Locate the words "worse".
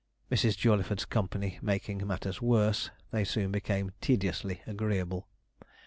2.41-2.89